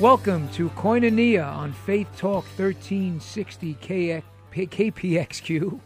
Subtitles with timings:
[0.00, 5.80] Welcome to Koinonia on Faith Talk 1360 KX, KPXQ.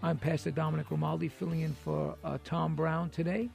[0.00, 3.50] I'm Pastor Dominick Grimaldi, filling in for uh, Tom Brown today.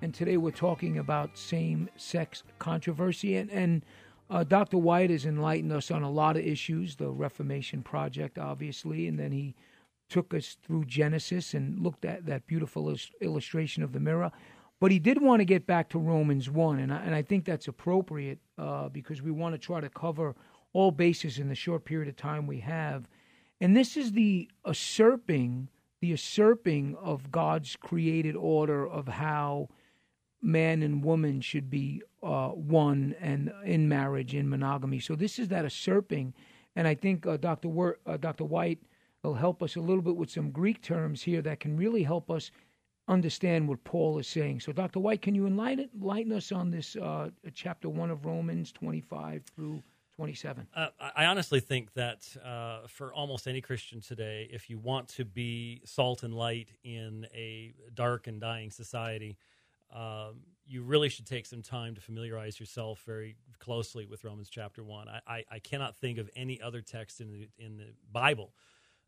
[0.00, 3.36] And today we're talking about same sex controversy.
[3.36, 3.84] And, and
[4.30, 4.78] uh, Dr.
[4.78, 9.30] White has enlightened us on a lot of issues, the Reformation Project, obviously, and then
[9.30, 9.54] he
[10.08, 14.32] took us through Genesis and looked at that beautiful illustration of the mirror.
[14.84, 17.46] But he did want to get back to Romans 1, and I, and I think
[17.46, 20.34] that's appropriate uh, because we want to try to cover
[20.74, 23.08] all bases in the short period of time we have.
[23.62, 25.70] And this is the usurping,
[26.02, 29.70] the usurping of God's created order of how
[30.42, 35.00] man and woman should be uh, one and in marriage, in monogamy.
[35.00, 36.34] So this is that usurping.
[36.76, 37.70] And I think uh, Dr.
[37.70, 38.44] Wer- uh, Dr.
[38.44, 38.80] White
[39.22, 42.30] will help us a little bit with some Greek terms here that can really help
[42.30, 42.50] us
[43.08, 44.60] understand what Paul is saying.
[44.60, 45.00] So, Dr.
[45.00, 49.82] White, can you enlighten, enlighten us on this uh, chapter 1 of Romans 25 through
[50.16, 50.66] 27?
[50.74, 55.24] Uh, I honestly think that uh, for almost any Christian today, if you want to
[55.24, 59.36] be salt and light in a dark and dying society,
[59.94, 64.82] um, you really should take some time to familiarize yourself very closely with Romans chapter
[64.82, 65.08] 1.
[65.08, 68.54] I, I, I cannot think of any other text in the, in the Bible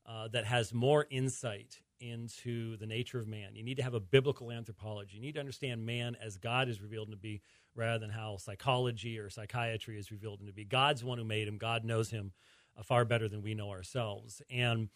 [0.05, 3.55] uh, that has more insight into the nature of man.
[3.55, 5.17] You need to have a biblical anthropology.
[5.17, 7.43] You need to understand man as God is revealed to be,
[7.75, 10.65] rather than how psychology or psychiatry is revealed to be.
[10.65, 11.59] God's one who made him.
[11.59, 12.33] God knows him
[12.79, 14.43] uh, far better than we know ourselves.
[14.51, 14.89] And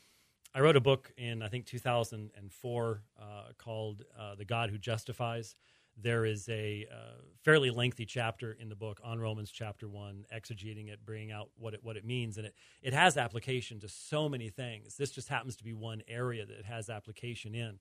[0.54, 3.24] I wrote a book in I think 2004 uh,
[3.58, 5.54] called uh, "The God Who Justifies."
[6.02, 10.88] There is a uh, fairly lengthy chapter in the book on Romans chapter one, exegeting
[10.88, 14.28] it, bringing out what it what it means, and it it has application to so
[14.28, 14.96] many things.
[14.96, 17.78] This just happens to be one area that it has application in,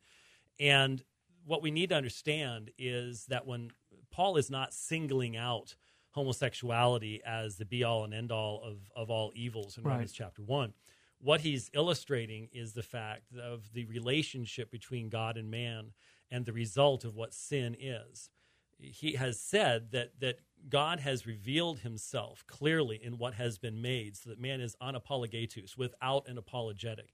[0.59, 1.03] and
[1.45, 3.71] what we need to understand is that when
[4.11, 5.75] Paul is not singling out
[6.11, 9.93] homosexuality as the be all and end all of of all evils in right.
[9.93, 10.73] Romans chapter one.
[11.21, 15.91] What he's illustrating is the fact of the relationship between God and man
[16.31, 18.29] and the result of what sin is.
[18.77, 24.15] He has said that, that God has revealed himself clearly in what has been made,
[24.15, 27.13] so that man is anapologetos, without an apologetic.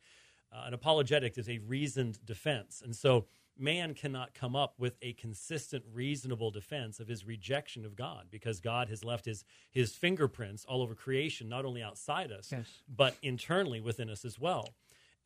[0.52, 2.82] Uh, an apologetic is a reasoned defense.
[2.84, 3.26] And so
[3.58, 8.60] man cannot come up with a consistent, reasonable defense of his rejection of God because
[8.60, 12.68] God has left his, his fingerprints all over creation, not only outside us, yes.
[12.94, 14.70] but internally within us as well.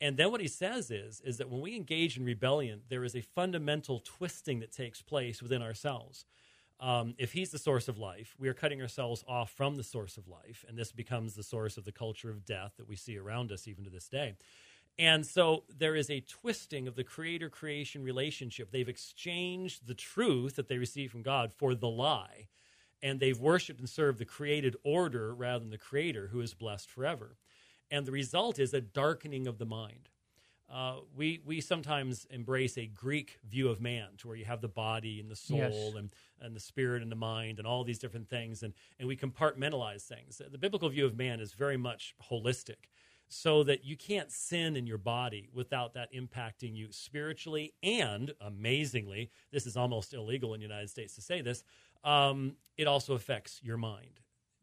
[0.00, 3.14] And then what he says is, is that when we engage in rebellion, there is
[3.14, 6.24] a fundamental twisting that takes place within ourselves.
[6.80, 10.16] Um, if he's the source of life, we are cutting ourselves off from the source
[10.16, 13.18] of life, and this becomes the source of the culture of death that we see
[13.18, 14.36] around us even to this day.
[14.98, 18.70] And so there is a twisting of the creator creation relationship.
[18.70, 22.48] They've exchanged the truth that they receive from God for the lie,
[23.02, 26.90] and they've worshiped and served the created order rather than the creator who is blessed
[26.90, 27.36] forever
[27.90, 30.08] and the result is a darkening of the mind.
[30.72, 34.68] Uh, we we sometimes embrace a Greek view of man, to where you have the
[34.68, 35.94] body and the soul yes.
[35.96, 39.16] and, and the spirit and the mind and all these different things, and, and we
[39.16, 40.40] compartmentalize things.
[40.50, 42.86] The biblical view of man is very much holistic,
[43.28, 49.30] so that you can't sin in your body without that impacting you spiritually, and amazingly,
[49.50, 51.64] this is almost illegal in the United States to say this.
[52.04, 54.20] Um, it also affects your mind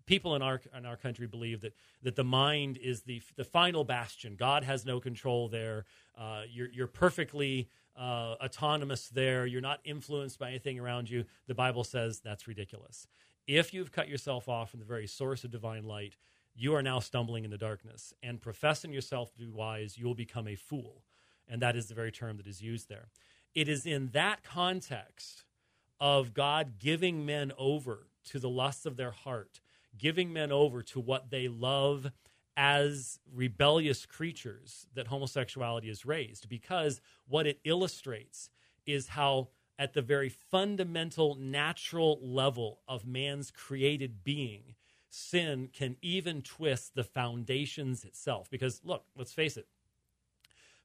[0.08, 3.84] people in our in our country believe that that the mind is the the final
[3.84, 4.36] bastion.
[4.36, 5.86] God has no control there.
[6.18, 9.46] Uh, you're you're perfectly uh, autonomous there.
[9.46, 11.26] You're not influenced by anything around you.
[11.46, 13.08] The Bible says that's ridiculous.
[13.46, 16.16] If you've cut yourself off from the very source of divine light,
[16.56, 18.14] you are now stumbling in the darkness.
[18.24, 21.04] And professing yourself to be wise, you will become a fool.
[21.48, 23.08] And that is the very term that is used there.
[23.56, 25.46] It is in that context
[26.00, 29.62] of God giving men over to the lusts of their heart
[29.98, 32.12] giving men over to what they love
[32.56, 38.50] as rebellious creatures that homosexuality is raised because what it illustrates
[38.86, 44.74] is how at the very fundamental natural level of man's created being
[45.10, 48.50] sin can even twist the foundations itself.
[48.50, 49.68] Because look let's face it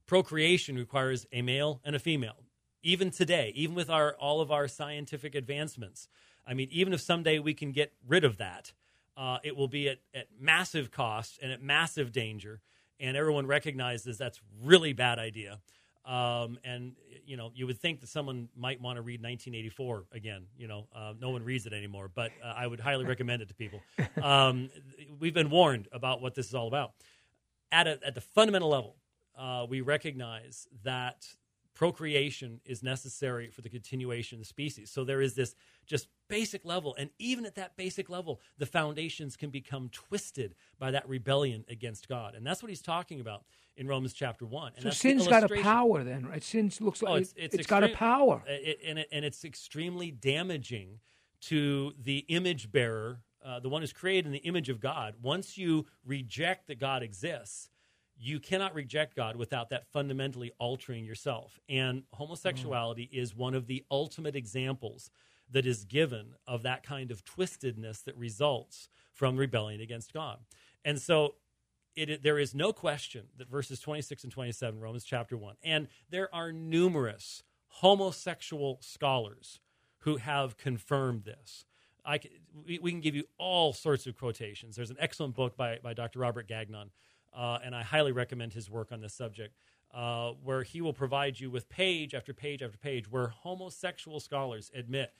[0.06, 2.36] procreation requires a male and a female.
[2.82, 6.08] Even today even with our all of our scientific advancements
[6.46, 8.72] i mean even if someday we can get rid of that
[9.16, 12.60] uh, it will be at, at massive cost and at massive danger,
[12.98, 15.60] and everyone recognizes that's really bad idea.
[16.04, 20.46] Um, and you know, you would think that someone might want to read 1984 again.
[20.56, 23.48] You know, uh, no one reads it anymore, but uh, I would highly recommend it
[23.48, 23.80] to people.
[24.22, 24.70] Um,
[25.18, 26.92] we've been warned about what this is all about.
[27.72, 28.96] At a, at the fundamental level,
[29.36, 31.26] uh, we recognize that
[31.74, 34.90] procreation is necessary for the continuation of the species.
[34.90, 35.54] So there is this
[35.86, 36.94] just basic level.
[36.98, 42.08] And even at that basic level, the foundations can become twisted by that rebellion against
[42.08, 42.34] God.
[42.34, 43.44] And that's what he's talking about
[43.76, 44.72] in Romans chapter 1.
[44.76, 46.42] And so sin's got a power then, right?
[46.42, 48.42] Sin looks like oh, it's, it's, it's got a power.
[48.46, 51.00] It, and, it, and it's extremely damaging
[51.42, 55.14] to the image bearer, uh, the one who's created in the image of God.
[55.22, 57.70] Once you reject that God exists,
[58.22, 61.58] you cannot reject God without that fundamentally altering yourself.
[61.68, 65.10] And homosexuality is one of the ultimate examples
[65.50, 70.38] that is given of that kind of twistedness that results from rebellion against God.
[70.84, 71.34] And so
[71.96, 76.32] it, there is no question that verses 26 and 27, Romans chapter 1, and there
[76.32, 79.58] are numerous homosexual scholars
[79.98, 81.64] who have confirmed this.
[82.04, 82.20] I,
[82.66, 84.76] we, we, can give you all sorts of quotations.
[84.76, 86.20] There's an excellent book by, by Dr.
[86.20, 86.90] Robert Gagnon
[87.34, 89.56] uh, and I highly recommend his work on this subject,
[89.94, 94.70] uh, where he will provide you with page after page after page where homosexual scholars
[94.74, 95.12] admit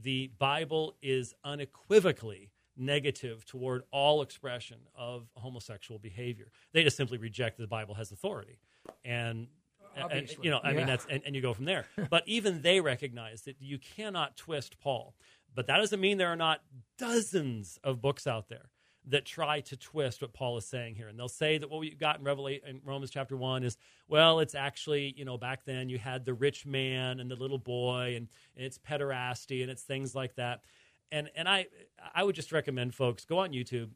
[0.00, 6.50] the Bible is unequivocally negative toward all expression of homosexual behavior.
[6.72, 8.58] They just simply reject that the Bible has authority.
[9.04, 9.48] And
[9.94, 10.76] and, you know, I yeah.
[10.78, 11.84] mean, that's and, and, you go from there.
[12.10, 15.14] but even they recognize that you cannot twist Paul.
[15.54, 16.62] But that doesn't mean there are not
[16.96, 18.70] dozens of books out there
[19.08, 21.08] that try to twist what Paul is saying here.
[21.08, 23.76] And they'll say that what we got in Revelation in Romans chapter 1 is,
[24.08, 27.58] well, it's actually, you know, back then you had the rich man and the little
[27.58, 30.62] boy and, and it's pederasty and it's things like that.
[31.10, 31.66] And and I
[32.14, 33.90] I would just recommend folks go on YouTube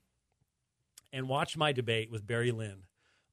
[1.13, 2.83] and watch my debate with Barry Lynn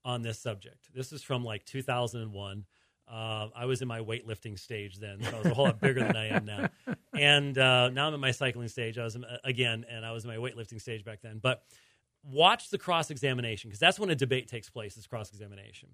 [0.06, 0.90] on this subject.
[0.94, 2.66] This is from like 2001.
[3.08, 6.00] Uh, I was in my weightlifting stage then, so I was a whole lot bigger
[6.00, 6.70] than I am now.
[7.14, 8.98] And uh, now I'm in my cycling stage.
[8.98, 11.40] I was uh, again, and I was in my weightlifting stage back then.
[11.42, 11.64] But
[12.24, 14.98] watch the cross examination because that's when a debate takes place.
[14.98, 15.90] Is cross examination,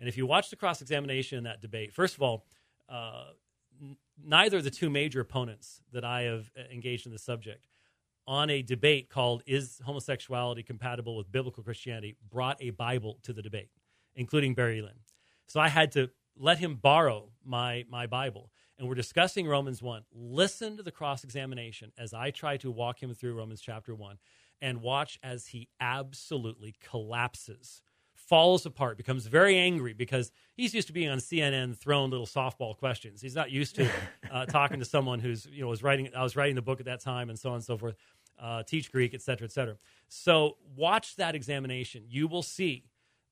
[0.00, 2.46] and if you watch the cross examination in that debate, first of all,
[2.88, 3.26] uh,
[4.24, 7.66] neither of the two major opponents that I have uh, engaged in the subject
[8.26, 13.42] on a debate called "Is homosexuality compatible with biblical Christianity?" brought a Bible to the
[13.42, 13.68] debate,
[14.16, 14.98] including Barry Lynn.
[15.46, 18.50] So I had to let him borrow my, my Bible.
[18.78, 20.02] And we're discussing Romans 1.
[20.12, 24.18] Listen to the cross examination as I try to walk him through Romans chapter 1
[24.60, 27.82] and watch as he absolutely collapses,
[28.14, 32.76] falls apart, becomes very angry because he's used to being on CNN throwing little softball
[32.76, 33.20] questions.
[33.20, 33.88] He's not used to
[34.30, 36.86] uh, talking to someone who's, you know, was writing, I was writing the book at
[36.86, 37.96] that time and so on and so forth,
[38.38, 39.76] uh, teach Greek, et cetera, et cetera.
[40.08, 42.04] So watch that examination.
[42.08, 42.84] You will see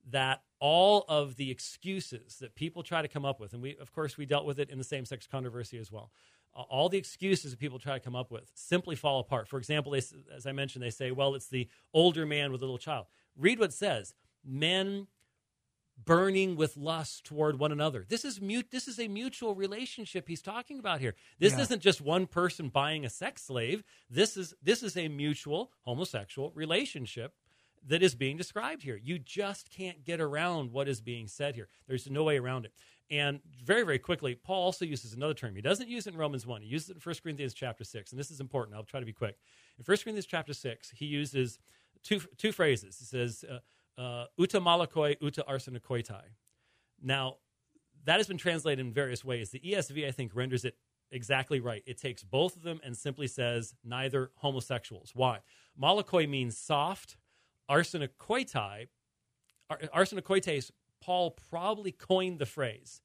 [0.09, 3.93] that all of the excuses that people try to come up with, and we, of
[3.93, 6.09] course, we dealt with it in the same sex controversy as well.
[6.55, 9.47] all the excuses that people try to come up with simply fall apart.
[9.47, 10.01] For example, they,
[10.35, 13.05] as I mentioned, they say, well, it's the older man with a little child.
[13.37, 15.05] Read what it says men
[16.03, 18.03] burning with lust toward one another.
[18.07, 18.67] This is mute.
[18.71, 21.13] This is a mutual relationship he's talking about here.
[21.37, 21.61] This yeah.
[21.61, 23.83] isn't just one person buying a sex slave.
[24.09, 27.33] This is this is a mutual homosexual relationship
[27.87, 28.99] that is being described here.
[29.01, 31.67] You just can't get around what is being said here.
[31.87, 32.73] There's no way around it.
[33.11, 35.55] And very, very quickly, Paul also uses another term.
[35.55, 36.63] He doesn't use it in Romans 1.
[36.63, 38.11] He uses it in 1 Corinthians chapter 6.
[38.11, 38.75] And this is important.
[38.75, 39.37] I'll try to be quick.
[39.77, 41.59] In 1 Corinthians chapter 6, he uses
[42.03, 42.97] two, two phrases.
[42.97, 46.23] He says, uh, uh, oute malakoi, oute arsenokoitai.
[47.01, 47.37] Now,
[48.05, 49.51] that has been translated in various ways.
[49.51, 50.75] The ESV, I think, renders it
[51.11, 51.83] exactly right.
[51.85, 55.11] It takes both of them and simply says neither homosexuals.
[55.13, 55.39] Why?
[55.79, 57.17] Malakoi means soft,
[57.69, 58.87] arsenokoitai,
[59.71, 63.01] arsenokoites, Paul probably coined the phrase,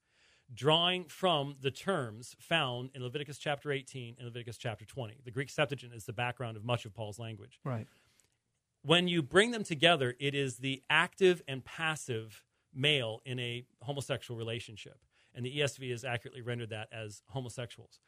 [0.52, 5.21] drawing from the terms found in Leviticus chapter 18 and Leviticus chapter 20.
[5.25, 7.61] The Greek Septuagint is the background of much of Paul's language.
[7.64, 7.87] Right.
[8.83, 14.38] When you bring them together, it is the active and passive male in a homosexual
[14.38, 14.99] relationship.
[15.35, 18.00] And the ESV has accurately rendered that as homosexuals.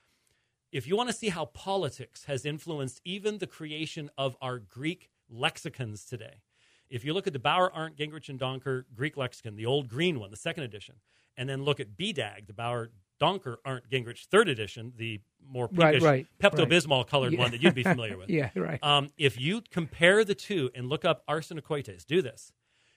[0.72, 5.10] If you want to see how politics has influenced even the creation of our Greek
[5.32, 6.42] lexicons today.
[6.88, 10.20] If you look at the Bauer, Arndt, Gingrich, and Danker Greek lexicon, the old green
[10.20, 10.96] one, the second edition,
[11.36, 16.02] and then look at BDAG, the Bauer, Danker, Arndt, Gingrich third edition, the more right,
[16.02, 17.06] right, Pepto Bismol right.
[17.06, 17.38] colored yeah.
[17.38, 18.28] one that you'd be familiar with.
[18.30, 18.82] yeah, right.
[18.82, 22.52] Um, if you compare the two and look up arsenokoites, do this.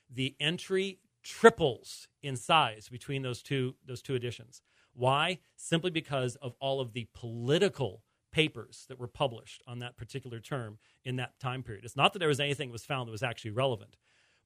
[0.09, 4.61] The entry triples in size between those two those two editions.
[4.93, 5.39] Why?
[5.55, 8.03] Simply because of all of the political
[8.35, 11.85] papers that were published on that particular term in that time period.
[11.85, 13.95] It's not that there was anything that was found that was actually relevant,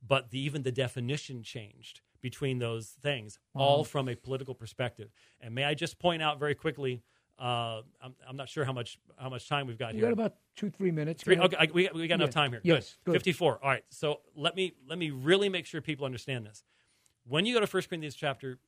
[0.08, 3.64] but the, even the definition changed between those things, wow.
[3.64, 5.10] all from a political perspective.
[5.42, 7.02] And may I just point out very quickly?
[7.40, 10.10] Uh, I'm, I'm, not sure how much how much time we've got we here.
[10.10, 11.24] We got about two three minutes.
[11.24, 12.62] Three, okay, I, we, we got enough time here.
[12.64, 13.14] Yes, good.
[13.14, 13.60] Fifty four.
[13.64, 13.84] All right.
[13.90, 16.64] So let me let me really make sure people understand this.
[17.26, 18.60] When you go to First Corinthians chapter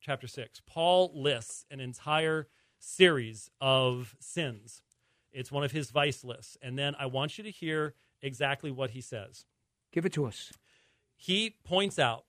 [0.00, 2.46] chapter 6, Paul lists an entire
[2.78, 4.82] series of sins.
[5.32, 6.56] It's one of his vice lists.
[6.62, 9.44] And then I want you to hear exactly what he says.
[9.92, 10.52] Give it to us.
[11.16, 12.24] He points out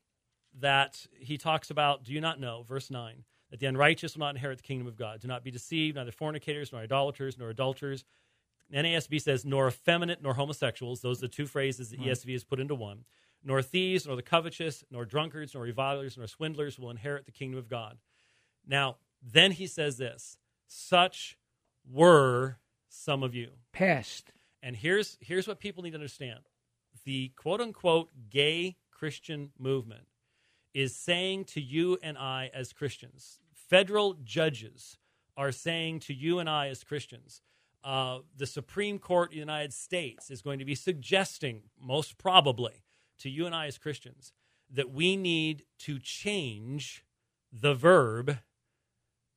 [0.59, 4.35] that he talks about, do you not know, verse 9, that the unrighteous will not
[4.35, 5.21] inherit the kingdom of God.
[5.21, 8.03] Do not be deceived, neither fornicators, nor idolaters, nor adulterers.
[8.73, 11.01] NASB says, nor effeminate, nor homosexuals.
[11.01, 12.09] Those are the two phrases that right.
[12.09, 13.05] ESV has put into one.
[13.43, 17.57] Nor thieves, nor the covetous, nor drunkards, nor revilers, nor swindlers will inherit the kingdom
[17.57, 17.97] of God.
[18.67, 20.37] Now, then he says this
[20.69, 21.37] such
[21.89, 22.57] were
[22.87, 23.49] some of you.
[23.73, 24.31] Past.
[24.63, 26.39] And here's here's what people need to understand.
[27.03, 30.07] The quote unquote gay Christian movement
[30.73, 34.97] is saying to you and I as Christians, federal judges
[35.35, 37.41] are saying to you and I as Christians,
[37.83, 42.83] uh, the Supreme Court of the United States is going to be suggesting, most probably,
[43.19, 44.33] to you and I as Christians,
[44.69, 47.05] that we need to change
[47.51, 48.39] the verb,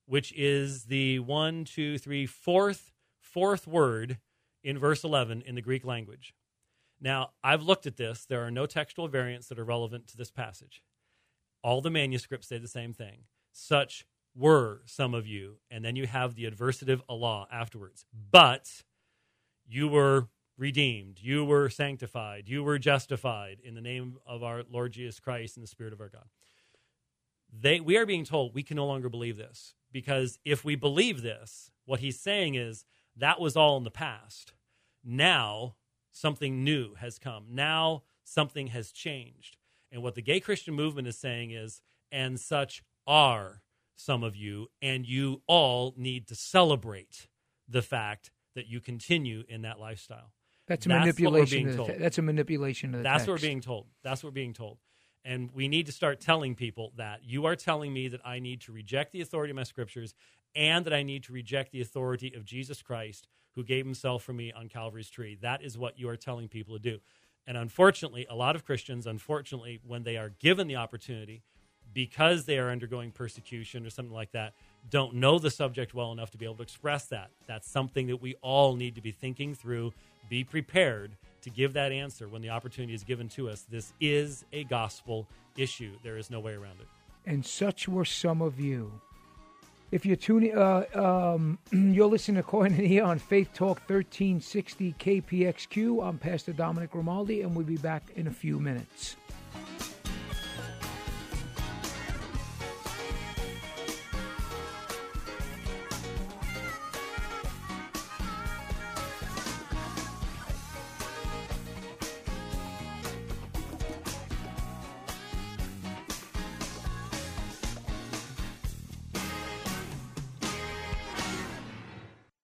[0.06, 4.18] which is the one, two, three, fourth, fourth word
[4.62, 6.34] in verse 11 in the Greek language.
[7.00, 8.24] Now, I've looked at this.
[8.24, 10.82] There are no textual variants that are relevant to this passage.
[11.62, 13.24] All the manuscripts say the same thing.
[13.52, 15.56] Such were some of you.
[15.70, 18.04] And then you have the adversative alla afterwards.
[18.30, 18.84] But
[19.66, 21.18] you were redeemed.
[21.20, 22.48] You were sanctified.
[22.48, 26.00] You were justified in the name of our Lord Jesus Christ and the Spirit of
[26.00, 26.26] our God.
[27.52, 31.22] They, we are being told we can no longer believe this because if we believe
[31.22, 32.84] this, what he's saying is
[33.16, 34.54] that was all in the past.
[35.04, 35.74] Now
[36.10, 37.46] something new has come.
[37.50, 39.58] Now something has changed.
[39.90, 43.62] And what the gay Christian movement is saying is, and such are
[43.96, 47.28] some of you, and you all need to celebrate
[47.68, 50.32] the fact that you continue in that lifestyle.
[50.66, 51.68] That's a that's manipulation.
[51.78, 53.28] Of the, that's a manipulation of the That's text.
[53.28, 53.86] what we're being told.
[54.02, 54.78] That's what we're being told.
[55.24, 58.60] And we need to start telling people that you are telling me that I need
[58.62, 60.14] to reject the authority of my scriptures
[60.54, 64.32] and that I need to reject the authority of Jesus Christ who gave himself for
[64.32, 65.38] me on Calvary's tree.
[65.40, 66.98] That is what you are telling people to do.
[67.46, 71.42] And unfortunately, a lot of Christians, unfortunately, when they are given the opportunity,
[71.92, 74.54] because they are undergoing persecution or something like that,
[74.90, 77.30] don't know the subject well enough to be able to express that.
[77.46, 79.92] That's something that we all need to be thinking through,
[80.28, 83.66] be prepared to give that answer when the opportunity is given to us.
[83.70, 85.92] This is a gospel issue.
[86.02, 86.88] There is no way around it.
[87.26, 88.92] And such were some of you.
[89.90, 96.06] If you're tuning, uh, um, you're listening to Koinonia on Faith Talk 1360 KPXQ.
[96.06, 99.16] I'm Pastor Dominick Grimaldi, and we'll be back in a few minutes.